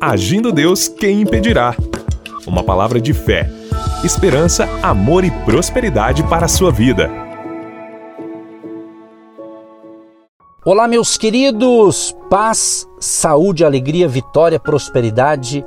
Agindo 0.00 0.50
Deus, 0.50 0.88
quem 0.88 1.20
impedirá? 1.20 1.76
Uma 2.46 2.64
palavra 2.64 2.98
de 2.98 3.12
fé, 3.12 3.50
esperança, 4.02 4.66
amor 4.82 5.24
e 5.24 5.30
prosperidade 5.44 6.22
para 6.22 6.46
a 6.46 6.48
sua 6.48 6.72
vida. 6.72 7.10
Olá, 10.64 10.88
meus 10.88 11.18
queridos! 11.18 12.16
Paz, 12.30 12.88
saúde, 12.98 13.62
alegria, 13.62 14.08
vitória, 14.08 14.58
prosperidade, 14.58 15.62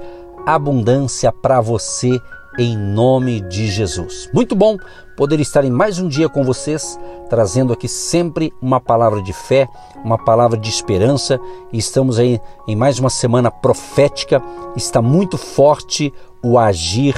abundância 0.47 1.31
para 1.31 1.61
você 1.61 2.19
em 2.57 2.75
nome 2.75 3.39
de 3.39 3.67
Jesus. 3.67 4.29
Muito 4.33 4.55
bom 4.55 4.77
poder 5.15 5.39
estar 5.39 5.63
em 5.63 5.71
mais 5.71 5.99
um 5.99 6.07
dia 6.07 6.27
com 6.27 6.43
vocês, 6.43 6.99
trazendo 7.29 7.73
aqui 7.73 7.87
sempre 7.87 8.53
uma 8.61 8.79
palavra 8.79 9.21
de 9.21 9.33
fé, 9.33 9.67
uma 10.03 10.17
palavra 10.17 10.57
de 10.57 10.69
esperança. 10.69 11.39
E 11.71 11.77
estamos 11.77 12.19
aí 12.19 12.39
em 12.67 12.75
mais 12.75 12.99
uma 12.99 13.09
semana 13.09 13.51
profética. 13.51 14.41
Está 14.75 15.01
muito 15.01 15.37
forte 15.37 16.13
o 16.43 16.57
agir 16.57 17.15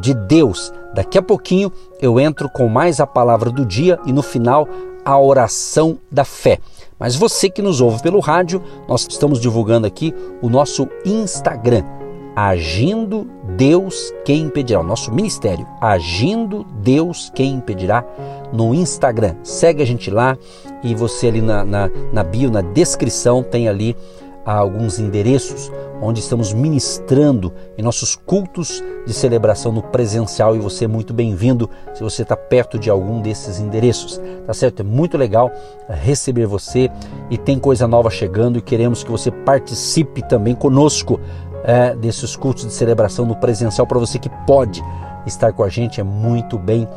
de 0.00 0.14
Deus. 0.14 0.72
Daqui 0.94 1.18
a 1.18 1.22
pouquinho 1.22 1.72
eu 2.00 2.18
entro 2.20 2.48
com 2.48 2.68
mais 2.68 3.00
a 3.00 3.06
palavra 3.06 3.50
do 3.50 3.66
dia 3.66 3.98
e 4.06 4.12
no 4.12 4.22
final 4.22 4.68
a 5.04 5.18
oração 5.18 5.98
da 6.10 6.24
fé. 6.24 6.58
Mas 6.98 7.16
você 7.16 7.50
que 7.50 7.60
nos 7.60 7.80
ouve 7.80 8.00
pelo 8.02 8.20
rádio, 8.20 8.62
nós 8.86 9.06
estamos 9.08 9.40
divulgando 9.40 9.86
aqui 9.86 10.14
o 10.40 10.48
nosso 10.48 10.88
Instagram 11.04 12.01
Agindo 12.34 13.28
Deus 13.56 14.12
Quem 14.24 14.42
Impedirá, 14.42 14.80
o 14.80 14.84
nosso 14.84 15.12
ministério, 15.12 15.66
Agindo 15.80 16.64
Deus 16.82 17.30
Quem 17.34 17.54
Impedirá, 17.54 18.04
no 18.52 18.74
Instagram. 18.74 19.36
Segue 19.42 19.82
a 19.82 19.86
gente 19.86 20.10
lá 20.10 20.36
e 20.82 20.94
você 20.94 21.28
ali 21.28 21.40
na, 21.40 21.64
na, 21.64 21.90
na 22.12 22.24
bio, 22.24 22.50
na 22.50 22.60
descrição, 22.60 23.42
tem 23.42 23.68
ali 23.68 23.96
alguns 24.44 24.98
endereços 24.98 25.70
onde 26.00 26.18
estamos 26.18 26.52
ministrando 26.52 27.52
em 27.78 27.82
nossos 27.82 28.16
cultos 28.16 28.82
de 29.06 29.12
celebração 29.12 29.70
no 29.70 29.82
presencial 29.82 30.56
e 30.56 30.58
você 30.58 30.84
é 30.86 30.88
muito 30.88 31.14
bem-vindo 31.14 31.70
se 31.94 32.02
você 32.02 32.22
está 32.22 32.36
perto 32.36 32.76
de 32.76 32.90
algum 32.90 33.20
desses 33.20 33.60
endereços, 33.60 34.20
tá 34.44 34.52
certo? 34.52 34.80
É 34.80 34.82
muito 34.82 35.16
legal 35.16 35.50
receber 35.88 36.46
você 36.46 36.90
e 37.30 37.38
tem 37.38 37.56
coisa 37.56 37.86
nova 37.86 38.10
chegando 38.10 38.58
e 38.58 38.62
queremos 38.62 39.04
que 39.04 39.10
você 39.10 39.30
participe 39.30 40.26
também 40.28 40.56
conosco 40.56 41.20
é, 41.64 41.94
desses 41.94 42.36
cultos 42.36 42.66
de 42.66 42.72
celebração 42.72 43.24
no 43.24 43.36
presencial 43.36 43.86
para 43.86 43.98
você 43.98 44.18
que 44.18 44.30
pode 44.46 44.82
estar 45.26 45.52
com 45.52 45.62
a 45.62 45.68
gente 45.68 46.00
é 46.00 46.04
muito 46.04 46.58
bem 46.58 46.88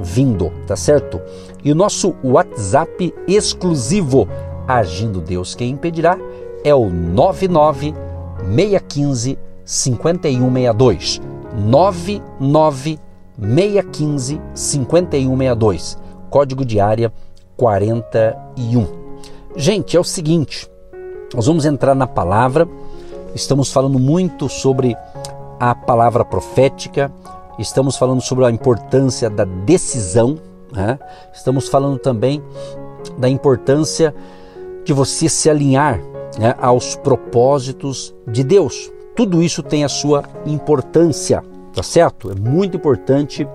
vindo, 0.00 0.52
tá 0.66 0.76
certo? 0.76 1.20
E 1.64 1.72
o 1.72 1.74
nosso 1.74 2.14
WhatsApp 2.22 3.14
exclusivo 3.26 4.28
Agindo 4.68 5.20
Deus 5.20 5.54
quem 5.54 5.70
impedirá 5.70 6.16
é 6.62 6.74
o 6.74 6.88
99 6.88 7.94
615 8.54 9.38
5162 9.64 11.20
99 11.56 12.98
615 13.38 14.40
5162 14.54 15.98
código 16.30 16.64
de 16.64 16.80
área 16.80 17.12
41. 17.56 18.86
Gente, 19.56 19.96
é 19.96 20.00
o 20.00 20.04
seguinte, 20.04 20.70
nós 21.34 21.46
vamos 21.46 21.66
entrar 21.66 21.94
na 21.94 22.06
palavra 22.06 22.66
Estamos 23.34 23.72
falando 23.72 23.98
muito 23.98 24.48
sobre 24.48 24.96
a 25.58 25.74
palavra 25.74 26.24
profética, 26.24 27.12
estamos 27.58 27.96
falando 27.96 28.20
sobre 28.20 28.44
a 28.44 28.50
importância 28.50 29.30
da 29.30 29.44
decisão, 29.44 30.38
né? 30.72 30.98
estamos 31.32 31.68
falando 31.68 31.98
também 31.98 32.42
da 33.18 33.28
importância 33.28 34.14
de 34.84 34.92
você 34.92 35.28
se 35.28 35.48
alinhar 35.48 36.00
né, 36.38 36.54
aos 36.60 36.96
propósitos 36.96 38.14
de 38.26 38.42
Deus. 38.42 38.90
Tudo 39.14 39.42
isso 39.42 39.62
tem 39.62 39.84
a 39.84 39.88
sua 39.88 40.24
importância, 40.46 41.42
tá 41.72 41.82
certo? 41.82 42.30
É 42.30 42.34
muito 42.34 42.76
importante 42.76 43.46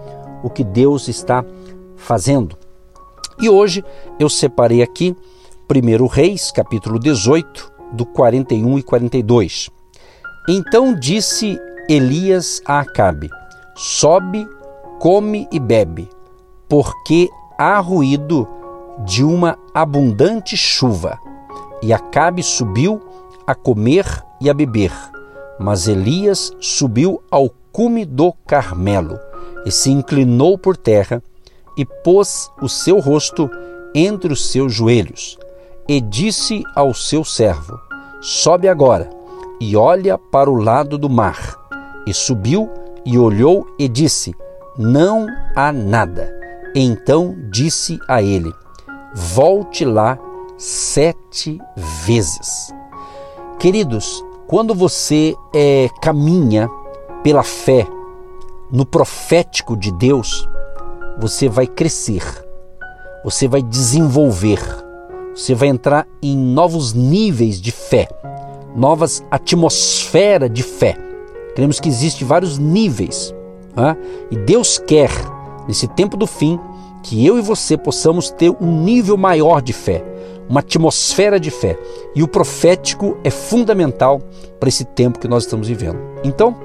o 0.44 0.50
que 0.50 0.64
Deus 0.64 1.08
está 1.08 1.44
fazendo. 1.96 2.56
E 3.40 3.50
hoje 3.50 3.84
eu 4.20 4.30
separei 4.30 4.82
aqui 4.82 5.16
1 5.70 6.06
Reis, 6.08 6.52
capítulo 6.52 7.00
18, 7.00 7.75
do 7.92 8.06
41 8.06 8.80
e 8.80 8.84
42. 8.84 9.70
Então 10.48 10.94
disse 10.94 11.60
Elias 11.90 12.62
a 12.66 12.80
Acabe: 12.80 13.30
Sobe, 13.76 14.48
come 15.00 15.48
e 15.52 15.60
bebe, 15.60 16.10
porque 16.70 17.30
há 17.58 17.80
ruído 17.80 18.48
de 19.06 19.24
uma 19.24 19.58
abundante 19.74 20.56
chuva. 20.56 21.20
E 21.82 21.94
Acabe 21.94 22.42
subiu 22.42 23.02
a 23.46 23.54
comer 23.54 24.06
e 24.42 24.50
a 24.50 24.54
beber. 24.54 24.92
Mas 25.60 25.88
Elias 25.88 26.52
subiu 26.60 27.22
ao 27.30 27.50
cume 27.72 28.06
do 28.06 28.34
Carmelo 28.46 29.20
e 29.66 29.72
se 29.72 29.92
inclinou 29.92 30.58
por 30.58 30.76
terra 30.78 31.22
e 31.78 31.86
pôs 31.86 32.50
o 32.62 32.70
seu 32.70 33.00
rosto 33.00 33.50
entre 33.94 34.32
os 34.32 34.52
seus 34.52 34.74
joelhos 34.74 35.38
e 35.88 36.02
disse 36.02 36.64
ao 36.76 36.94
seu 36.94 37.24
servo: 37.24 37.80
Sobe 38.22 38.68
agora 38.68 39.10
e 39.60 39.76
olha 39.76 40.18
para 40.18 40.50
o 40.50 40.56
lado 40.56 40.98
do 40.98 41.10
mar. 41.10 41.56
E 42.08 42.14
subiu 42.14 42.70
e 43.06 43.18
olhou 43.18 43.68
e 43.78 43.88
disse: 43.88 44.36
Não 44.78 45.28
há 45.56 45.72
nada. 45.72 46.34
Então 46.76 47.36
disse 47.50 48.00
a 48.08 48.22
ele: 48.22 48.54
Volte 49.14 49.86
lá 49.86 50.18
sete 50.58 51.60
vezes. 52.06 52.74
Queridos, 53.60 54.24
quando 54.48 54.76
você 54.76 55.36
é, 55.54 55.90
caminha 56.02 56.70
pela 57.24 57.44
fé 57.44 57.88
no 58.72 58.86
profético 58.86 59.76
de 59.78 59.92
Deus, 59.92 60.48
você 61.20 61.48
vai 61.48 61.66
crescer, 61.66 62.24
você 63.24 63.48
vai 63.48 63.62
desenvolver 63.62 64.85
você 65.36 65.54
vai 65.54 65.68
entrar 65.68 66.08
em 66.22 66.38
novos 66.38 66.94
níveis 66.94 67.60
de 67.60 67.70
fé, 67.70 68.08
novas 68.74 69.22
atmosferas 69.30 70.50
de 70.50 70.64
fé. 70.64 70.98
Queremos 71.54 71.80
que 71.80 71.90
existem 71.90 72.26
vários 72.26 72.58
níveis. 72.58 73.36
Né? 73.76 73.98
E 74.32 74.38
Deus 74.38 74.78
quer, 74.78 75.12
nesse 75.68 75.90
tempo 75.90 76.16
do 76.16 76.26
fim, 76.26 76.58
que 77.04 77.26
eu 77.26 77.38
e 77.38 77.42
você 77.42 77.78
possamos 77.78 78.32
ter 78.32 78.50
um 78.62 78.82
nível 78.84 79.18
maior 79.18 79.62
de 79.62 79.74
fé, 79.74 80.04
uma 80.48 80.62
atmosfera 80.62 81.38
de 81.38 81.52
fé. 81.52 81.78
E 82.16 82.24
o 82.24 82.28
profético 82.30 83.18
é 83.22 83.30
fundamental 83.30 84.22
para 84.58 84.70
esse 84.70 84.86
tempo 84.86 85.20
que 85.20 85.28
nós 85.28 85.44
estamos 85.44 85.68
vivendo. 85.68 86.00
Então, 86.24 86.56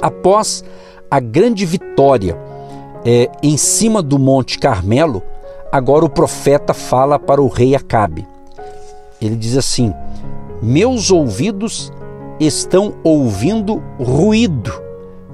após 0.00 0.64
a 1.08 1.20
grande 1.20 1.64
vitória 1.64 2.36
é, 3.04 3.30
em 3.42 3.56
cima 3.56 4.02
do 4.02 4.18
Monte 4.18 4.58
Carmelo, 4.58 5.22
Agora 5.72 6.04
o 6.04 6.10
profeta 6.10 6.74
fala 6.74 7.18
para 7.18 7.40
o 7.40 7.48
rei 7.48 7.74
Acabe. 7.74 8.28
Ele 9.18 9.34
diz 9.34 9.56
assim: 9.56 9.94
Meus 10.60 11.10
ouvidos 11.10 11.90
estão 12.38 12.92
ouvindo 13.02 13.82
ruído 13.98 14.70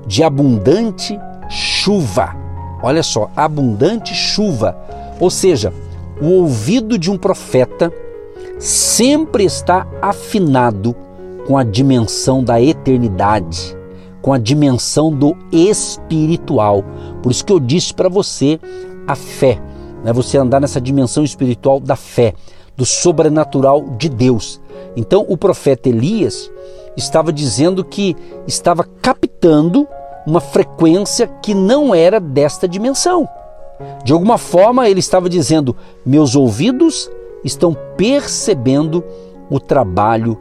de 0.06 0.22
abundante 0.22 1.18
chuva. 1.50 2.36
Olha 2.80 3.02
só, 3.02 3.28
abundante 3.34 4.14
chuva. 4.14 4.78
Ou 5.18 5.28
seja, 5.28 5.72
o 6.22 6.26
ouvido 6.26 6.96
de 6.96 7.10
um 7.10 7.18
profeta 7.18 7.92
sempre 8.60 9.44
está 9.44 9.88
afinado 10.00 10.94
com 11.48 11.58
a 11.58 11.64
dimensão 11.64 12.44
da 12.44 12.62
eternidade, 12.62 13.76
com 14.22 14.32
a 14.32 14.38
dimensão 14.38 15.10
do 15.10 15.36
espiritual. 15.50 16.84
Por 17.24 17.32
isso 17.32 17.44
que 17.44 17.52
eu 17.52 17.58
disse 17.58 17.92
para 17.92 18.08
você 18.08 18.60
a 19.04 19.16
fé 19.16 19.60
né? 20.04 20.12
você 20.12 20.38
andar 20.38 20.60
nessa 20.60 20.80
dimensão 20.80 21.24
espiritual 21.24 21.80
da 21.80 21.96
fé, 21.96 22.34
do 22.76 22.84
sobrenatural 22.84 23.82
de 23.98 24.08
Deus. 24.08 24.60
Então 24.96 25.24
o 25.28 25.36
profeta 25.36 25.88
Elias 25.88 26.50
estava 26.96 27.32
dizendo 27.32 27.84
que 27.84 28.16
estava 28.46 28.84
captando 29.02 29.86
uma 30.26 30.40
frequência 30.40 31.26
que 31.42 31.54
não 31.54 31.94
era 31.94 32.20
desta 32.20 32.68
dimensão. 32.68 33.28
De 34.04 34.12
alguma 34.12 34.38
forma 34.38 34.88
ele 34.88 35.00
estava 35.00 35.28
dizendo: 35.28 35.76
meus 36.04 36.34
ouvidos 36.34 37.10
estão 37.44 37.76
percebendo 37.96 39.04
o 39.50 39.60
trabalho 39.60 40.36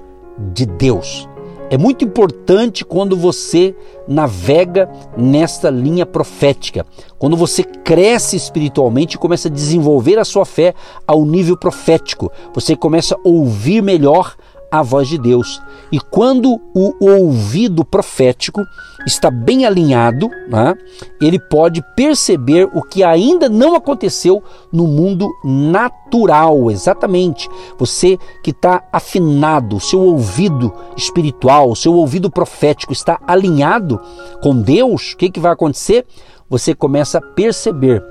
de 0.53 0.65
Deus. 0.65 1.27
É 1.69 1.77
muito 1.77 2.05
importante 2.05 2.85
quando 2.85 3.17
você 3.17 3.75
navega 4.07 4.89
nesta 5.17 5.69
linha 5.69 6.05
profética, 6.05 6.85
quando 7.19 7.35
você 7.35 7.61
cresce 7.61 8.37
espiritualmente 8.37 9.15
e 9.15 9.19
começa 9.19 9.49
a 9.49 9.51
desenvolver 9.51 10.17
a 10.17 10.23
sua 10.23 10.45
fé 10.45 10.73
ao 11.05 11.25
nível 11.25 11.57
profético, 11.57 12.31
você 12.53 12.73
começa 12.73 13.15
a 13.15 13.19
ouvir 13.21 13.83
melhor 13.83 14.37
a 14.71 14.83
voz 14.83 15.07
de 15.07 15.17
Deus. 15.17 15.61
E 15.91 15.99
quando 15.99 16.59
o 16.73 16.93
ouvido 16.99 17.85
profético 17.85 18.61
está 19.05 19.31
bem 19.31 19.65
alinhado, 19.65 20.29
né, 20.49 20.75
ele 21.21 21.39
pode 21.39 21.81
perceber 21.95 22.69
o 22.73 22.81
que 22.81 23.03
ainda 23.03 23.47
não 23.47 23.75
aconteceu 23.75 24.43
no 24.71 24.85
mundo 24.85 25.29
natural, 25.43 26.69
exatamente. 26.69 27.49
Você 27.77 28.17
que 28.43 28.51
está 28.51 28.83
afinado, 28.91 29.79
seu 29.79 30.01
ouvido 30.01 30.73
espiritual, 30.95 31.75
seu 31.75 31.93
ouvido 31.93 32.29
profético 32.29 32.91
está 32.91 33.19
alinhado 33.25 33.99
com 34.41 34.59
Deus, 34.61 35.13
o 35.13 35.17
que, 35.17 35.29
que 35.29 35.39
vai 35.39 35.53
acontecer? 35.53 36.05
Você 36.49 36.73
começa 36.73 37.17
a 37.17 37.21
perceber 37.21 38.03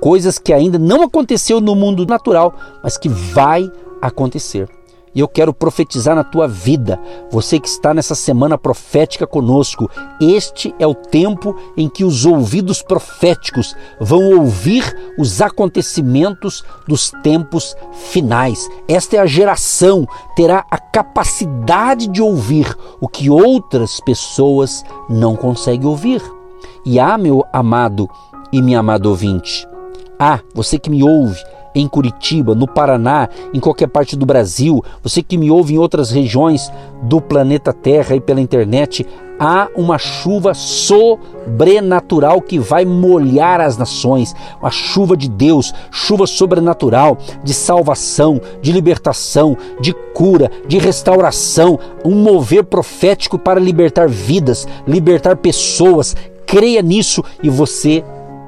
coisas 0.00 0.38
que 0.38 0.52
ainda 0.52 0.78
não 0.78 1.02
aconteceu 1.02 1.60
no 1.60 1.74
mundo 1.74 2.04
natural, 2.06 2.54
mas 2.82 2.98
que 2.98 3.08
vai 3.08 3.70
acontecer. 4.02 4.68
E 5.14 5.20
eu 5.20 5.28
quero 5.28 5.54
profetizar 5.54 6.16
na 6.16 6.24
tua 6.24 6.48
vida, 6.48 7.00
você 7.30 7.60
que 7.60 7.68
está 7.68 7.94
nessa 7.94 8.14
semana 8.14 8.58
profética 8.58 9.26
conosco. 9.26 9.88
Este 10.20 10.74
é 10.78 10.86
o 10.86 10.94
tempo 10.94 11.54
em 11.76 11.88
que 11.88 12.04
os 12.04 12.26
ouvidos 12.26 12.82
proféticos 12.82 13.76
vão 14.00 14.38
ouvir 14.38 14.84
os 15.16 15.40
acontecimentos 15.40 16.64
dos 16.88 17.12
tempos 17.22 17.76
finais. 17.92 18.68
Esta 18.88 19.16
é 19.16 19.18
a 19.20 19.26
geração 19.26 20.06
terá 20.34 20.64
a 20.70 20.78
capacidade 20.78 22.08
de 22.08 22.20
ouvir 22.20 22.76
o 23.00 23.08
que 23.08 23.30
outras 23.30 24.00
pessoas 24.00 24.84
não 25.08 25.36
conseguem 25.36 25.86
ouvir. 25.86 26.22
E 26.84 26.98
ah, 26.98 27.16
meu 27.16 27.44
amado 27.52 28.08
e 28.52 28.60
minha 28.60 28.80
amada 28.80 29.08
ouvinte, 29.08 29.66
ah, 30.18 30.40
você 30.54 30.78
que 30.78 30.90
me 30.90 31.02
ouve, 31.02 31.42
em 31.74 31.88
Curitiba, 31.88 32.54
no 32.54 32.66
Paraná, 32.66 33.28
em 33.52 33.60
qualquer 33.60 33.88
parte 33.88 34.16
do 34.16 34.24
Brasil, 34.24 34.82
você 35.02 35.22
que 35.22 35.36
me 35.36 35.50
ouve 35.50 35.74
em 35.74 35.78
outras 35.78 36.10
regiões 36.10 36.70
do 37.02 37.20
planeta 37.20 37.72
Terra 37.72 38.14
e 38.14 38.20
pela 38.20 38.40
internet, 38.40 39.06
há 39.38 39.68
uma 39.74 39.98
chuva 39.98 40.54
sobrenatural 40.54 42.40
que 42.40 42.58
vai 42.58 42.84
molhar 42.84 43.60
as 43.60 43.76
nações, 43.76 44.34
a 44.62 44.70
chuva 44.70 45.16
de 45.16 45.28
Deus, 45.28 45.74
chuva 45.90 46.26
sobrenatural 46.26 47.18
de 47.42 47.52
salvação, 47.52 48.40
de 48.62 48.72
libertação, 48.72 49.56
de 49.80 49.92
cura, 50.14 50.50
de 50.66 50.78
restauração, 50.78 51.78
um 52.04 52.14
mover 52.14 52.64
profético 52.64 53.38
para 53.38 53.60
libertar 53.60 54.08
vidas, 54.08 54.66
libertar 54.86 55.36
pessoas. 55.36 56.16
Creia 56.46 56.82
nisso 56.82 57.24
e 57.42 57.48
você 57.48 58.04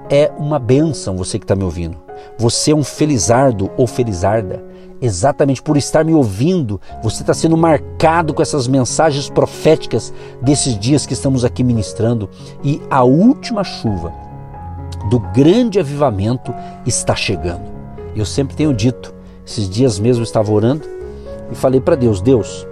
é 0.09 0.31
uma 0.39 0.59
bênção, 0.59 1.17
você 1.17 1.39
que 1.39 1.45
está 1.45 1.57
me 1.57 1.65
ouvindo. 1.65 2.06
Você 2.39 2.73
é 2.73 2.75
um 2.75 2.85
felizardo 2.85 3.71
ou 3.77 3.87
felizarda. 3.87 4.63
Exatamente 5.01 5.63
por 5.63 5.77
estar 5.77 6.05
me 6.05 6.15
ouvindo, 6.15 6.81
você 7.03 7.23
está 7.23 7.35
sendo 7.35 7.57
marcado 7.57 8.33
com 8.33 8.41
essas 8.41 8.67
mensagens 8.67 9.29
proféticas 9.29 10.13
desses 10.41 10.79
dias 10.79 11.05
que 11.05 11.13
estamos 11.13 11.45
aqui 11.45 11.63
ministrando. 11.63 12.31
E 12.65 12.81
a 12.91 13.03
última 13.05 13.63
chuva 13.63 14.13
do 15.11 15.21
grande 15.21 15.79
avivamento 15.79 16.55
está 16.87 17.15
chegando. 17.15 17.65
Eu 18.15 18.25
sempre 18.25 18.57
tenho 18.57 18.73
dito, 18.73 19.15
esses 19.45 19.69
dias 19.69 19.99
mesmo 19.99 20.23
eu 20.23 20.25
estava 20.27 20.51
orando 20.51 20.87
e 21.51 21.55
falei 21.55 21.81
para 21.81 21.95
Deus: 21.95 22.23
Deus, 22.23 22.67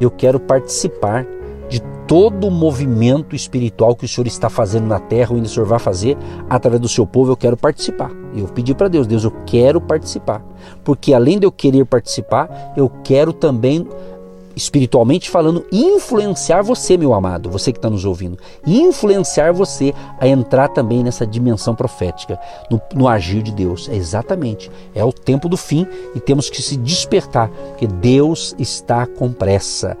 eu 0.00 0.10
quero 0.10 0.40
participar 0.40 1.26
de 1.68 1.80
todo 2.06 2.46
o 2.46 2.50
movimento 2.50 3.36
espiritual 3.36 3.94
que 3.94 4.04
o 4.04 4.08
Senhor 4.08 4.26
está 4.26 4.48
fazendo 4.48 4.86
na 4.86 4.98
terra, 4.98 5.30
ou 5.30 5.36
ainda 5.36 5.46
o 5.46 5.50
Senhor 5.50 5.66
vai 5.66 5.78
fazer 5.78 6.16
através 6.48 6.80
do 6.80 6.88
seu 6.88 7.06
povo, 7.06 7.32
eu 7.32 7.36
quero 7.36 7.56
participar. 7.56 8.10
Eu 8.34 8.46
pedi 8.46 8.74
para 8.74 8.88
Deus, 8.88 9.06
Deus, 9.06 9.24
eu 9.24 9.32
quero 9.44 9.80
participar. 9.80 10.42
Porque 10.82 11.12
além 11.12 11.38
de 11.38 11.46
eu 11.46 11.52
querer 11.52 11.84
participar, 11.84 12.72
eu 12.76 12.90
quero 13.04 13.32
também 13.32 13.86
espiritualmente 14.58 15.30
falando, 15.30 15.64
influenciar 15.70 16.62
você, 16.62 16.96
meu 16.96 17.14
amado, 17.14 17.48
você 17.48 17.70
que 17.70 17.78
está 17.78 17.88
nos 17.88 18.04
ouvindo, 18.04 18.36
influenciar 18.66 19.52
você 19.52 19.94
a 20.18 20.26
entrar 20.26 20.68
também 20.68 21.04
nessa 21.04 21.24
dimensão 21.24 21.76
profética, 21.76 22.38
no, 22.68 22.80
no, 22.92 23.06
agir 23.06 23.40
de 23.40 23.52
Deus. 23.52 23.88
É 23.88 23.94
exatamente, 23.94 24.68
é 24.94 25.04
o 25.04 25.12
tempo 25.12 25.48
do 25.48 25.56
fim 25.56 25.86
e 26.14 26.18
temos 26.18 26.50
que 26.50 26.60
se 26.60 26.76
despertar, 26.76 27.48
porque 27.48 27.86
Deus 27.86 28.54
está 28.58 29.06
com 29.06 29.32
pressa. 29.32 29.96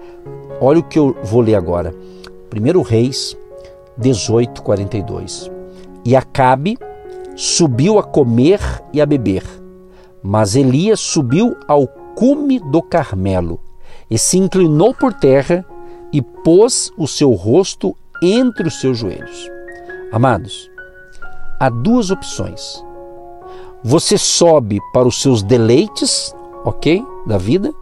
Olha 0.60 0.80
o 0.80 0.82
que 0.82 0.98
eu 0.98 1.16
vou 1.22 1.40
ler 1.40 1.54
agora. 1.54 1.94
1 2.52 2.82
Reis 2.82 3.36
18, 3.96 4.62
42. 4.62 5.50
E 6.04 6.16
Acabe 6.16 6.78
subiu 7.36 7.98
a 7.98 8.02
comer 8.02 8.60
e 8.92 9.00
a 9.00 9.06
beber, 9.06 9.44
mas 10.22 10.56
Elias 10.56 11.00
subiu 11.00 11.56
ao 11.66 11.86
cume 11.86 12.58
do 12.58 12.82
Carmelo 12.82 13.60
e 14.10 14.18
se 14.18 14.38
inclinou 14.38 14.94
por 14.94 15.12
terra 15.12 15.64
e 16.12 16.22
pôs 16.22 16.90
o 16.96 17.06
seu 17.06 17.32
rosto 17.32 17.94
entre 18.22 18.66
os 18.66 18.80
seus 18.80 18.98
joelhos. 18.98 19.48
Amados, 20.10 20.68
há 21.60 21.68
duas 21.68 22.10
opções. 22.10 22.84
Você 23.84 24.18
sobe 24.18 24.80
para 24.92 25.06
os 25.06 25.20
seus 25.20 25.42
deleites, 25.42 26.34
ok, 26.64 27.04
da 27.26 27.38
vida 27.38 27.72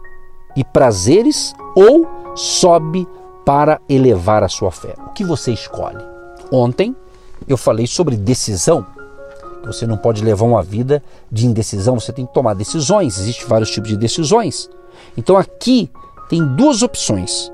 e 0.55 0.63
prazeres, 0.63 1.55
ou 1.75 2.07
sobe 2.37 3.07
para 3.43 3.81
elevar 3.89 4.43
a 4.43 4.47
sua 4.47 4.71
fé. 4.71 4.93
O 5.07 5.09
que 5.09 5.25
você 5.25 5.51
escolhe? 5.51 6.03
Ontem 6.51 6.95
eu 7.47 7.57
falei 7.57 7.87
sobre 7.87 8.15
decisão. 8.15 8.85
Você 9.65 9.87
não 9.87 9.97
pode 9.97 10.23
levar 10.23 10.45
uma 10.45 10.61
vida 10.61 11.03
de 11.31 11.47
indecisão, 11.47 11.99
você 11.99 12.13
tem 12.13 12.25
que 12.25 12.33
tomar 12.33 12.53
decisões. 12.53 13.17
Existem 13.17 13.47
vários 13.47 13.71
tipos 13.71 13.89
de 13.89 13.97
decisões. 13.97 14.69
Então 15.17 15.35
aqui 15.35 15.89
tem 16.29 16.45
duas 16.55 16.83
opções. 16.83 17.51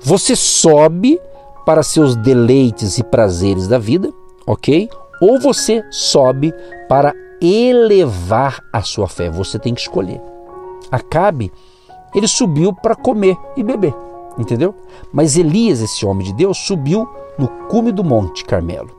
Você 0.00 0.34
sobe 0.34 1.20
para 1.64 1.82
seus 1.82 2.16
deleites 2.16 2.98
e 2.98 3.04
prazeres 3.04 3.68
da 3.68 3.78
vida, 3.78 4.12
ok? 4.46 4.90
Ou 5.20 5.38
você 5.38 5.84
sobe 5.90 6.52
para 6.88 7.14
elevar 7.40 8.62
a 8.72 8.82
sua 8.82 9.08
fé. 9.08 9.30
Você 9.30 9.58
tem 9.58 9.74
que 9.74 9.80
escolher. 9.80 10.20
Acabe, 10.90 11.52
ele 12.14 12.26
subiu 12.26 12.72
para 12.72 12.96
comer 12.96 13.36
e 13.56 13.62
beber 13.62 13.94
entendeu? 14.38 14.74
Mas 15.12 15.36
Elias, 15.36 15.80
esse 15.80 16.06
homem 16.06 16.26
de 16.26 16.32
Deus, 16.32 16.56
subiu 16.58 17.08
no 17.36 17.48
cume 17.68 17.92
do 17.92 18.04
Monte 18.04 18.44
Carmelo. 18.44 18.90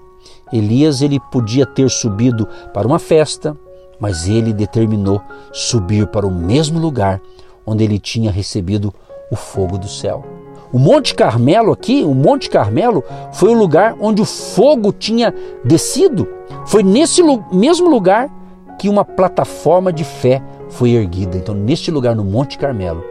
Elias 0.51 1.01
ele 1.01 1.19
podia 1.31 1.65
ter 1.65 1.89
subido 1.89 2.47
para 2.73 2.87
uma 2.87 2.99
festa, 2.99 3.55
mas 3.99 4.27
ele 4.27 4.53
determinou 4.53 5.21
subir 5.51 6.07
para 6.07 6.27
o 6.27 6.31
mesmo 6.31 6.79
lugar 6.79 7.21
onde 7.65 7.83
ele 7.83 7.99
tinha 7.99 8.31
recebido 8.31 8.93
o 9.31 9.35
fogo 9.35 9.77
do 9.77 9.87
céu. 9.87 10.23
O 10.71 10.77
Monte 10.77 11.15
Carmelo 11.15 11.71
aqui, 11.71 12.03
o 12.03 12.13
Monte 12.13 12.49
Carmelo 12.49 13.03
foi 13.33 13.49
o 13.49 13.57
lugar 13.57 13.95
onde 13.99 14.21
o 14.21 14.25
fogo 14.25 14.91
tinha 14.91 15.33
descido. 15.63 16.27
Foi 16.65 16.83
nesse 16.83 17.23
mesmo 17.51 17.89
lugar 17.89 18.29
que 18.77 18.87
uma 18.87 19.03
plataforma 19.03 19.91
de 19.91 20.03
fé 20.03 20.41
foi 20.69 20.91
erguida. 20.91 21.37
Então, 21.37 21.55
neste 21.55 21.89
lugar, 21.89 22.15
no 22.15 22.23
Monte 22.23 22.57
Carmelo, 22.57 23.03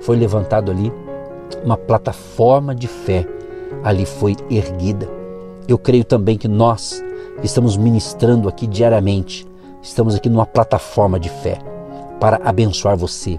foi 0.00 0.16
levantado 0.16 0.70
ali 0.70 0.92
uma 1.64 1.76
plataforma 1.76 2.74
de 2.74 2.86
fé 2.86 3.26
ali 3.82 4.06
foi 4.06 4.36
erguida. 4.50 5.08
Eu 5.68 5.78
creio 5.78 6.04
também 6.04 6.36
que 6.36 6.48
nós 6.48 7.02
que 7.40 7.46
estamos 7.46 7.76
ministrando 7.76 8.48
aqui 8.48 8.66
diariamente, 8.66 9.46
estamos 9.82 10.14
aqui 10.14 10.28
numa 10.28 10.46
plataforma 10.46 11.18
de 11.18 11.28
fé 11.28 11.58
para 12.18 12.40
abençoar 12.44 12.96
você, 12.96 13.38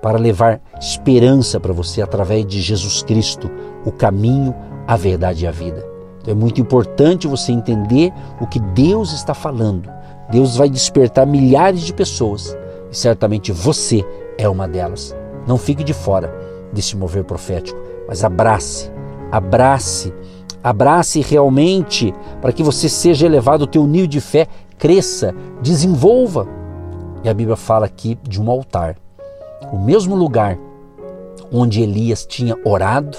para 0.00 0.18
levar 0.18 0.60
esperança 0.80 1.60
para 1.60 1.72
você 1.72 2.00
através 2.00 2.46
de 2.46 2.60
Jesus 2.60 3.02
Cristo, 3.02 3.50
o 3.84 3.92
caminho, 3.92 4.54
a 4.86 4.96
verdade 4.96 5.44
e 5.44 5.46
a 5.46 5.50
vida. 5.50 5.86
Então 6.20 6.32
é 6.32 6.36
muito 6.36 6.60
importante 6.60 7.26
você 7.26 7.52
entender 7.52 8.12
o 8.40 8.46
que 8.46 8.60
Deus 8.60 9.12
está 9.12 9.34
falando. 9.34 9.90
Deus 10.30 10.56
vai 10.56 10.70
despertar 10.70 11.26
milhares 11.26 11.82
de 11.82 11.92
pessoas 11.92 12.56
e 12.90 12.96
certamente 12.96 13.52
você 13.52 14.04
é 14.38 14.48
uma 14.48 14.66
delas. 14.66 15.14
Não 15.46 15.58
fique 15.58 15.82
de 15.82 15.92
fora 15.92 16.49
desse 16.72 16.96
mover 16.96 17.24
profético, 17.24 17.78
mas 18.06 18.24
abrace, 18.24 18.90
abrace, 19.30 20.12
abrace 20.62 21.20
realmente 21.20 22.14
para 22.40 22.52
que 22.52 22.62
você 22.62 22.88
seja 22.88 23.26
elevado, 23.26 23.62
o 23.62 23.66
teu 23.66 23.86
nível 23.86 24.06
de 24.06 24.20
fé 24.20 24.46
cresça, 24.78 25.34
desenvolva. 25.62 26.46
E 27.22 27.28
a 27.28 27.34
Bíblia 27.34 27.56
fala 27.56 27.86
aqui 27.86 28.18
de 28.22 28.40
um 28.40 28.50
altar, 28.50 28.96
o 29.72 29.78
mesmo 29.78 30.14
lugar 30.16 30.58
onde 31.52 31.82
Elias 31.82 32.24
tinha 32.24 32.56
orado 32.64 33.18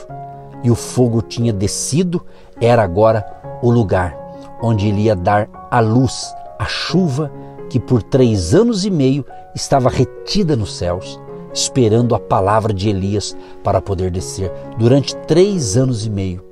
e 0.63 0.71
o 0.71 0.75
fogo 0.75 1.21
tinha 1.21 1.53
descido, 1.53 2.25
era 2.59 2.83
agora 2.83 3.25
o 3.61 3.69
lugar 3.69 4.17
onde 4.61 4.87
ele 4.87 5.01
ia 5.01 5.15
dar 5.15 5.49
a 5.69 5.79
luz, 5.79 6.33
a 6.57 6.65
chuva 6.65 7.31
que 7.69 7.79
por 7.79 8.03
três 8.03 8.53
anos 8.53 8.85
e 8.85 8.91
meio 8.91 9.25
estava 9.55 9.89
retida 9.89 10.55
nos 10.55 10.77
céus 10.77 11.19
esperando 11.53 12.15
a 12.15 12.19
palavra 12.19 12.73
de 12.73 12.89
Elias 12.89 13.35
para 13.63 13.81
poder 13.81 14.11
descer. 14.11 14.51
Durante 14.77 15.15
três 15.15 15.75
anos 15.77 16.05
e 16.05 16.09
meio 16.09 16.43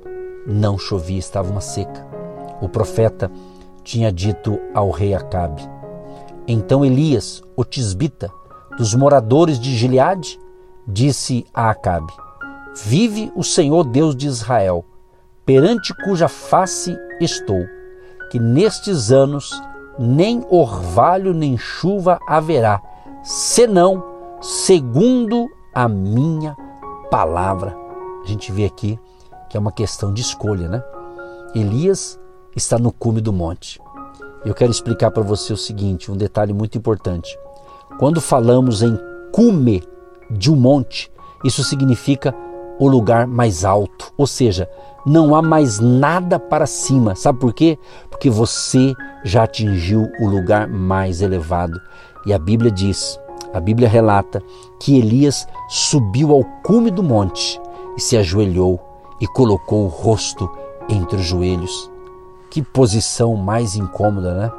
não 0.46 0.78
chovia, 0.78 1.18
estava 1.18 1.50
uma 1.50 1.60
seca. 1.60 2.06
O 2.60 2.68
profeta 2.68 3.30
tinha 3.82 4.12
dito 4.12 4.58
ao 4.74 4.90
rei 4.90 5.14
Acabe. 5.14 5.62
Então 6.46 6.84
Elias, 6.84 7.42
o 7.56 7.64
tisbita, 7.64 8.30
dos 8.76 8.94
moradores 8.94 9.58
de 9.58 9.76
Gileade, 9.76 10.38
disse 10.86 11.46
a 11.52 11.70
Acabe: 11.70 12.12
Vive 12.84 13.32
o 13.34 13.44
Senhor 13.44 13.84
Deus 13.84 14.16
de 14.16 14.26
Israel, 14.26 14.84
perante 15.44 15.94
cuja 16.04 16.28
face 16.28 16.96
estou, 17.20 17.64
que 18.30 18.38
nestes 18.38 19.10
anos 19.10 19.50
nem 19.98 20.44
orvalho 20.48 21.34
nem 21.34 21.58
chuva 21.58 22.18
haverá, 22.26 22.80
senão 23.22 24.09
segundo 24.40 25.48
a 25.74 25.88
minha 25.88 26.56
palavra. 27.10 27.76
A 28.24 28.26
gente 28.26 28.50
vê 28.50 28.64
aqui 28.64 28.98
que 29.48 29.56
é 29.56 29.60
uma 29.60 29.72
questão 29.72 30.12
de 30.12 30.22
escolha, 30.22 30.68
né? 30.68 30.82
Elias 31.54 32.18
está 32.54 32.78
no 32.78 32.92
cume 32.92 33.20
do 33.20 33.32
monte. 33.32 33.80
Eu 34.44 34.54
quero 34.54 34.70
explicar 34.70 35.10
para 35.10 35.22
você 35.22 35.52
o 35.52 35.56
seguinte, 35.56 36.10
um 36.10 36.16
detalhe 36.16 36.52
muito 36.52 36.78
importante. 36.78 37.36
Quando 37.98 38.20
falamos 38.20 38.82
em 38.82 38.98
cume 39.32 39.82
de 40.30 40.50
um 40.50 40.56
monte, 40.56 41.12
isso 41.44 41.62
significa 41.64 42.34
o 42.78 42.88
lugar 42.88 43.26
mais 43.26 43.64
alto, 43.64 44.12
ou 44.16 44.26
seja, 44.26 44.68
não 45.04 45.34
há 45.34 45.42
mais 45.42 45.78
nada 45.78 46.38
para 46.38 46.66
cima. 46.66 47.14
Sabe 47.14 47.38
por 47.38 47.52
quê? 47.52 47.78
Porque 48.08 48.30
você 48.30 48.94
já 49.24 49.42
atingiu 49.42 50.08
o 50.20 50.26
lugar 50.26 50.66
mais 50.68 51.20
elevado. 51.20 51.78
E 52.24 52.32
a 52.32 52.38
Bíblia 52.38 52.70
diz, 52.70 53.18
a 53.52 53.60
Bíblia 53.60 53.88
relata 53.88 54.42
que 54.78 54.98
Elias 54.98 55.46
subiu 55.68 56.32
ao 56.32 56.44
cume 56.62 56.90
do 56.90 57.02
monte 57.02 57.60
e 57.96 58.00
se 58.00 58.16
ajoelhou 58.16 58.80
e 59.20 59.26
colocou 59.26 59.84
o 59.84 59.88
rosto 59.88 60.50
entre 60.88 61.16
os 61.16 61.24
joelhos. 61.24 61.90
Que 62.50 62.62
posição 62.62 63.34
mais 63.36 63.76
incômoda, 63.76 64.34
né? 64.34 64.52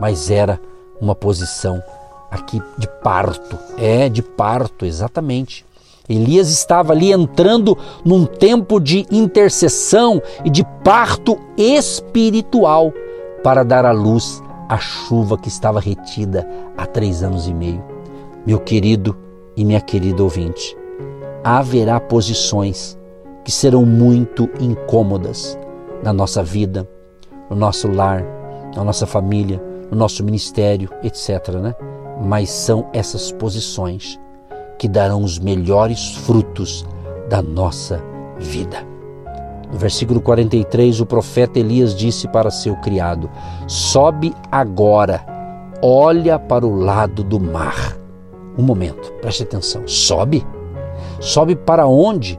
Mas 0.00 0.30
era 0.30 0.60
uma 1.00 1.14
posição 1.14 1.82
aqui 2.30 2.62
de 2.76 2.88
parto. 3.02 3.58
É, 3.76 4.08
de 4.08 4.22
parto, 4.22 4.84
exatamente. 4.84 5.64
Elias 6.08 6.48
estava 6.50 6.92
ali 6.92 7.12
entrando 7.12 7.76
num 8.04 8.24
tempo 8.24 8.80
de 8.80 9.06
intercessão 9.10 10.22
e 10.44 10.48
de 10.48 10.64
parto 10.82 11.38
espiritual 11.56 12.92
para 13.42 13.62
dar 13.62 13.84
à 13.84 13.92
luz 13.92 14.42
a 14.68 14.78
chuva 14.78 15.36
que 15.36 15.48
estava 15.48 15.80
retida 15.80 16.48
há 16.76 16.86
três 16.86 17.22
anos 17.22 17.46
e 17.46 17.52
meio. 17.52 17.97
Meu 18.46 18.58
querido 18.58 19.16
e 19.56 19.64
minha 19.64 19.80
querida 19.80 20.22
ouvinte, 20.22 20.76
haverá 21.42 21.98
posições 22.00 22.98
que 23.44 23.50
serão 23.50 23.84
muito 23.84 24.48
incômodas 24.60 25.58
na 26.02 26.12
nossa 26.12 26.42
vida, 26.42 26.88
no 27.50 27.56
nosso 27.56 27.88
lar, 27.88 28.24
na 28.76 28.84
nossa 28.84 29.06
família, 29.06 29.60
no 29.90 29.96
nosso 29.96 30.22
ministério, 30.22 30.90
etc. 31.02 31.48
Né? 31.54 31.74
Mas 32.22 32.50
são 32.50 32.88
essas 32.92 33.32
posições 33.32 34.18
que 34.78 34.88
darão 34.88 35.22
os 35.22 35.38
melhores 35.38 36.14
frutos 36.14 36.86
da 37.28 37.42
nossa 37.42 38.02
vida. 38.38 38.86
No 39.72 39.78
versículo 39.78 40.20
43, 40.20 41.00
o 41.00 41.06
profeta 41.06 41.58
Elias 41.58 41.94
disse 41.94 42.26
para 42.28 42.50
seu 42.50 42.76
criado: 42.76 43.28
Sobe 43.66 44.34
agora, 44.50 45.24
olha 45.82 46.38
para 46.38 46.66
o 46.66 46.74
lado 46.74 47.22
do 47.22 47.38
mar. 47.38 47.97
Um 48.58 48.62
momento, 48.62 49.12
preste 49.20 49.44
atenção. 49.44 49.86
Sobe? 49.86 50.44
Sobe 51.20 51.54
para 51.54 51.86
onde? 51.86 52.38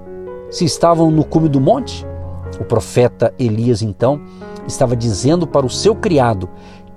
Se 0.52 0.66
estavam 0.66 1.10
no 1.10 1.24
cume 1.24 1.48
do 1.48 1.62
monte? 1.62 2.06
O 2.60 2.66
profeta 2.66 3.34
Elias, 3.40 3.82
então, 3.82 4.22
estava 4.68 4.96
dizendo 4.96 5.48
para 5.48 5.66
o 5.66 5.70
seu 5.70 5.96
criado 5.96 6.50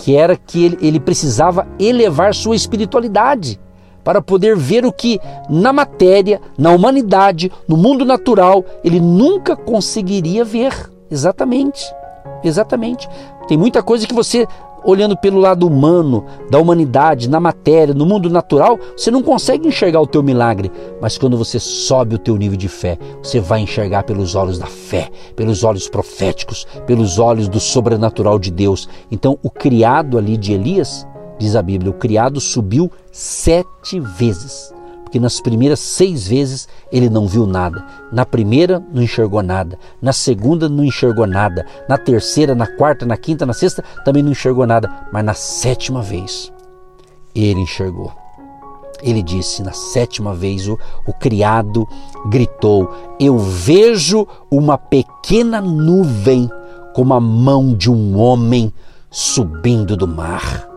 que 0.02 0.16
era 0.16 0.36
que 0.36 0.64
ele, 0.64 0.78
ele 0.80 0.98
precisava 0.98 1.68
elevar 1.78 2.34
sua 2.34 2.56
espiritualidade 2.56 3.60
para 4.02 4.20
poder 4.20 4.56
ver 4.56 4.84
o 4.84 4.92
que 4.92 5.20
na 5.48 5.72
matéria, 5.72 6.40
na 6.58 6.72
humanidade, 6.72 7.52
no 7.68 7.76
mundo 7.76 8.04
natural, 8.04 8.64
ele 8.82 8.98
nunca 8.98 9.54
conseguiria 9.54 10.44
ver. 10.44 10.90
Exatamente. 11.08 11.94
Exatamente. 12.42 13.08
Tem 13.46 13.56
muita 13.56 13.80
coisa 13.80 14.06
que 14.06 14.14
você 14.14 14.46
olhando 14.84 15.16
pelo 15.16 15.38
lado 15.38 15.66
humano, 15.66 16.24
da 16.50 16.58
humanidade, 16.58 17.28
na 17.28 17.40
matéria, 17.40 17.94
no 17.94 18.06
mundo 18.06 18.28
natural, 18.28 18.78
você 18.96 19.10
não 19.10 19.22
consegue 19.22 19.66
enxergar 19.66 20.00
o 20.00 20.06
teu 20.06 20.22
milagre, 20.22 20.70
mas 21.00 21.16
quando 21.18 21.36
você 21.36 21.58
sobe 21.58 22.14
o 22.14 22.18
teu 22.18 22.36
nível 22.36 22.56
de 22.56 22.68
fé, 22.68 22.98
você 23.22 23.40
vai 23.40 23.60
enxergar 23.60 24.02
pelos 24.04 24.34
olhos 24.34 24.58
da 24.58 24.66
fé, 24.66 25.10
pelos 25.36 25.64
olhos 25.64 25.88
proféticos, 25.88 26.66
pelos 26.86 27.18
olhos 27.18 27.48
do 27.48 27.60
sobrenatural 27.60 28.38
de 28.38 28.50
Deus. 28.50 28.88
Então, 29.10 29.38
o 29.42 29.50
criado 29.50 30.18
ali 30.18 30.36
de 30.36 30.52
Elias 30.52 31.06
diz 31.38 31.56
a 31.56 31.62
Bíblia, 31.62 31.90
o 31.90 31.94
criado 31.94 32.40
subiu 32.40 32.90
sete 33.10 33.98
vezes. 33.98 34.72
Porque 35.12 35.20
nas 35.20 35.42
primeiras 35.42 35.78
seis 35.78 36.26
vezes 36.26 36.66
ele 36.90 37.10
não 37.10 37.26
viu 37.26 37.46
nada. 37.46 37.84
Na 38.10 38.24
primeira 38.24 38.82
não 38.94 39.02
enxergou 39.02 39.42
nada. 39.42 39.78
Na 40.00 40.10
segunda 40.10 40.70
não 40.70 40.82
enxergou 40.82 41.26
nada. 41.26 41.66
Na 41.86 41.98
terceira, 41.98 42.54
na 42.54 42.66
quarta, 42.66 43.04
na 43.04 43.14
quinta, 43.18 43.44
na 43.44 43.52
sexta 43.52 43.84
também 44.06 44.22
não 44.22 44.32
enxergou 44.32 44.66
nada. 44.66 44.90
Mas 45.12 45.22
na 45.22 45.34
sétima 45.34 46.00
vez 46.00 46.50
ele 47.34 47.60
enxergou. 47.60 48.10
Ele 49.02 49.22
disse, 49.22 49.62
na 49.62 49.72
sétima 49.72 50.34
vez, 50.34 50.66
o, 50.66 50.78
o 51.06 51.12
criado 51.12 51.86
gritou: 52.30 52.90
Eu 53.20 53.38
vejo 53.38 54.26
uma 54.50 54.78
pequena 54.78 55.60
nuvem 55.60 56.48
como 56.94 57.12
a 57.12 57.20
mão 57.20 57.74
de 57.74 57.90
um 57.90 58.18
homem 58.18 58.72
subindo 59.10 59.94
do 59.94 60.08
mar. 60.08 60.71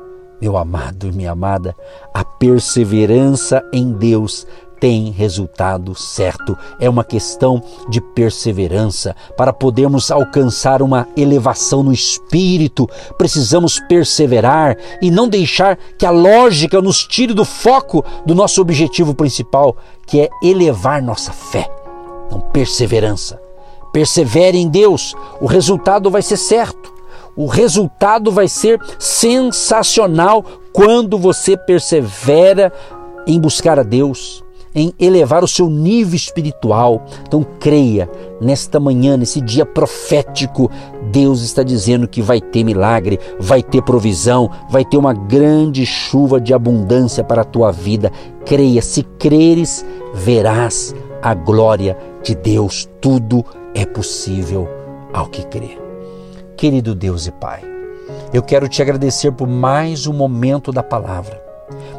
Meu 0.46 0.58
amado 0.58 1.08
e 1.08 1.12
minha 1.12 1.32
amada, 1.32 1.75
a 2.14 2.24
perseverança 2.24 3.68
em 3.74 3.92
Deus 3.92 4.46
tem 4.80 5.10
resultado 5.10 5.96
certo. 5.96 6.56
É 6.80 6.88
uma 6.88 7.04
questão 7.04 7.64
de 7.90 8.00
perseverança. 8.00 9.16
Para 9.36 9.52
podermos 9.52 10.12
alcançar 10.12 10.84
uma 10.84 11.08
elevação 11.18 11.82
no 11.82 11.92
espírito, 11.92 12.88
precisamos 13.18 13.80
perseverar 13.90 14.78
e 15.02 15.10
não 15.10 15.28
deixar 15.28 15.80
que 15.98 16.06
a 16.06 16.12
lógica 16.12 16.80
nos 16.80 17.08
tire 17.08 17.34
do 17.34 17.44
foco 17.44 18.06
do 18.24 18.36
nosso 18.36 18.62
objetivo 18.62 19.16
principal, 19.16 19.75
que 20.06 20.22
é 20.22 20.30
elevar 20.44 21.02
nossa 21.02 21.34
fé. 21.34 21.68
Então, 22.28 22.40
perseverança. 22.40 23.42
Persevere 23.92 24.60
em 24.60 24.70
Deus, 24.70 25.16
o 25.42 25.48
resultado 25.48 26.12
vai 26.12 26.22
ser 26.22 26.38
certo. 26.38 26.94
O 27.36 27.48
resultado 27.48 28.32
vai 28.32 28.48
ser 28.48 28.80
sensacional 28.98 30.44
quando 30.72 31.18
você 31.18 31.58
persevera 31.58 32.72
em 33.27 33.39
buscar 33.39 33.80
a 33.80 33.84
Deus, 33.84 34.44
em 34.74 34.94
elevar 35.00 35.44
o 35.44 35.48
seu 35.48 35.70
nível 35.70 36.15
espiritual. 36.15 37.06
Então 37.27 37.46
creia, 37.60 38.10
nesta 38.39 38.80
manhã, 38.80 39.18
nesse 39.18 39.42
dia 39.42 39.65
profético, 39.65 40.70
Deus 41.12 41.42
está 41.42 41.63
dizendo 41.63 42.08
que 42.08 42.22
vai 42.22 42.39
ter 42.39 42.63
milagre, 42.63 43.20
vai 43.39 43.63
ter 43.63 43.82
provisão, 43.82 44.50
vai 44.70 44.86
ter 44.86 44.98
uma 44.98 45.13
grande 45.13 45.86
chuva 45.86 46.39
de 46.39 46.54
abundância 46.54 47.24
para 47.24 47.42
a 47.42 47.46
tua 47.46 47.72
vida. 47.72 48.12
Creia, 48.46 48.82
se 48.82 49.04
creres, 49.18 49.86
verás 50.13 50.96
a 51.22 51.34
glória 51.34 51.98
de 52.22 52.36
Deus. 52.36 52.88
Tudo 53.01 53.44
é 53.74 53.86
possível 53.86 54.68
ao 55.13 55.27
que 55.27 55.46
crer. 55.46 55.85
Querido 56.58 56.96
Deus 56.96 57.28
e 57.28 57.32
Pai, 57.32 57.62
eu 58.34 58.42
quero 58.42 58.70
te 58.70 58.82
agradecer 58.82 59.30
por 59.32 59.46
mais 59.46 60.08
um 60.08 60.14
momento 60.14 60.72
da 60.72 60.82
palavra, 60.82 61.36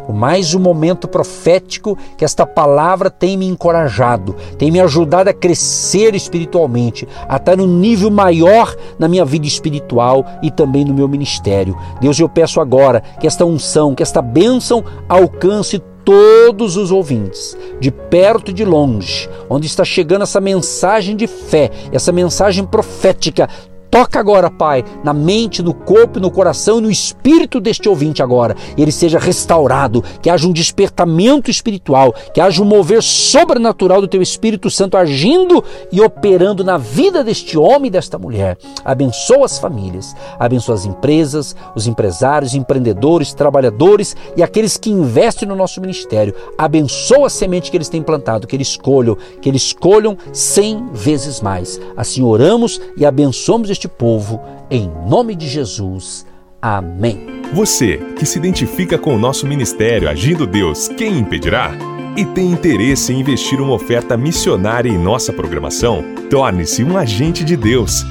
por 0.07 0.15
mais 0.15 0.55
um 0.55 0.59
momento 0.59 1.07
profético 1.07 1.97
que 2.17 2.25
esta 2.25 2.47
palavra 2.47 3.11
tem 3.11 3.37
me 3.37 3.47
encorajado, 3.47 4.35
tem 4.57 4.71
me 4.71 4.81
ajudado 4.81 5.29
a 5.29 5.35
crescer 5.35 6.15
espiritualmente, 6.15 7.07
a 7.29 7.37
estar 7.37 7.55
no 7.55 7.67
nível 7.67 8.11
maior 8.11 8.75
na 8.99 9.09
minha 9.09 9.27
vida 9.27 9.47
espiritual 9.47 10.25
e 10.43 10.51
também 10.51 10.87
no 10.87 10.95
meu 10.95 11.07
ministério. 11.07 11.77
Deus, 12.01 12.19
eu 12.19 12.29
peço 12.29 12.59
agora 12.59 13.03
que 13.21 13.27
esta 13.27 13.45
unção, 13.45 13.95
que 13.95 14.03
esta 14.03 14.23
bênção 14.23 14.83
alcance 15.07 15.83
todos 16.03 16.77
os 16.77 16.93
ouvintes, 16.93 17.59
de 17.79 17.91
perto 17.91 18.53
e 18.53 18.55
de 18.55 18.65
longe, 18.65 19.29
onde 19.51 19.67
está 19.67 19.85
chegando 19.85 20.23
essa 20.23 20.41
mensagem 20.41 21.17
de 21.17 21.27
fé, 21.27 21.71
essa 21.93 22.13
mensagem 22.13 22.65
profética 22.65 23.49
Toca 23.97 24.21
agora, 24.21 24.51
Pai, 24.51 24.85
na 25.03 25.15
mente, 25.15 25.63
no 25.63 25.73
corpo, 25.73 26.21
no 26.21 26.31
coração 26.31 26.77
e 26.77 26.83
no 26.83 26.91
espírito 26.91 27.59
deste 27.59 27.89
ouvinte 27.89 28.23
agora. 28.23 28.55
E 28.77 28.83
ele 28.83 28.93
seja 28.93 29.19
restaurado, 29.19 30.05
que 30.21 30.29
haja 30.29 30.47
um 30.47 30.53
despertamento 30.53 31.51
espiritual, 31.51 32.15
que 32.35 32.39
haja 32.39 32.61
um 32.61 32.67
mover 32.67 33.03
sobrenatural 33.03 34.03
do 34.03 34.07
teu 34.07 34.21
Espírito 34.21 34.71
Santo 34.71 34.99
agindo 34.99 35.65
e 35.91 36.03
operando 36.03 36.63
na 36.63 36.77
vida 36.77 37.25
deste 37.25 37.57
homem 37.57 37.87
e 37.87 37.91
desta 37.91 38.19
mulher. 38.19 38.59
Abençoa 38.85 39.47
as 39.47 39.59
famílias, 39.59 40.15
abençoa 40.39 40.75
as 40.75 40.85
empresas, 40.85 41.57
os 41.75 41.87
empresários, 41.87 42.55
empreendedores, 42.55 43.33
trabalhadores 43.33 44.15
e 44.37 44.43
aqueles 44.43 44.77
que 44.77 44.91
investem 44.91 45.49
no 45.49 45.57
nosso 45.57 45.81
ministério. 45.81 46.35
Abençoa 46.59 47.29
a 47.29 47.31
semente 47.31 47.71
que 47.71 47.79
eles 47.79 47.89
têm 47.89 48.03
plantado, 48.03 48.47
que 48.47 48.55
eles 48.55 48.69
escolham, 48.69 49.17
que 49.41 49.49
eles 49.49 49.63
escolham 49.63 50.19
cem 50.35 50.87
vezes 50.93 51.41
mais. 51.41 51.81
Assim 51.97 52.23
oramos 52.23 52.79
e 52.95 53.07
abençoamos 53.07 53.71
povo, 53.89 54.41
em 54.71 54.91
nome 55.09 55.35
de 55.35 55.49
Jesus. 55.49 56.27
Amém. 56.61 57.43
Você 57.53 57.99
que 58.19 58.27
se 58.27 58.39
identifica 58.39 58.99
com 58.99 59.15
o 59.15 59.19
nosso 59.19 59.47
ministério 59.47 60.09
Agindo 60.09 60.47
Deus, 60.47 60.89
quem 60.89 61.19
impedirá? 61.19 61.73
e 62.17 62.25
tem 62.25 62.51
interesse 62.51 63.13
em 63.13 63.21
investir 63.21 63.61
uma 63.61 63.75
oferta 63.75 64.17
missionária 64.17 64.89
em 64.89 64.97
nossa 64.97 65.33
programação, 65.33 66.03
torne-se 66.31 66.83
um 66.83 66.97
agente 66.97 67.45
de 67.45 67.57
Deus 67.57 68.07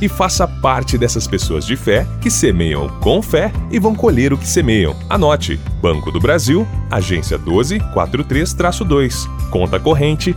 e 0.00 0.08
faça 0.08 0.46
parte 0.46 0.96
dessas 0.96 1.26
pessoas 1.26 1.66
de 1.66 1.74
fé 1.76 2.06
que 2.20 2.30
semeiam 2.30 2.88
com 3.00 3.20
fé 3.20 3.52
e 3.70 3.80
vão 3.80 3.96
colher 3.96 4.32
o 4.32 4.38
que 4.38 4.46
semeiam. 4.46 4.94
Anote: 5.10 5.58
Banco 5.82 6.12
do 6.12 6.20
Brasil, 6.20 6.64
agência 6.88 7.36
1243-2, 7.38 9.26
conta 9.50 9.80
corrente 9.80 10.36